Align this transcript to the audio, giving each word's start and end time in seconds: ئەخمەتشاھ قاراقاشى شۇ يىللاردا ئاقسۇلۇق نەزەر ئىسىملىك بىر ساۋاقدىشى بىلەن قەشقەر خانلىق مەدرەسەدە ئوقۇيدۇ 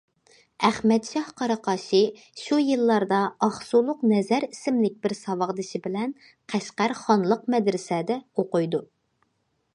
ئەخمەتشاھ 0.67 1.27
قاراقاشى 1.41 1.99
شۇ 2.43 2.57
يىللاردا 2.61 3.19
ئاقسۇلۇق 3.49 4.01
نەزەر 4.13 4.49
ئىسىملىك 4.49 4.97
بىر 5.05 5.17
ساۋاقدىشى 5.21 5.83
بىلەن 5.85 6.17
قەشقەر 6.55 6.99
خانلىق 7.05 7.47
مەدرەسەدە 7.57 8.19
ئوقۇيدۇ 8.35 8.85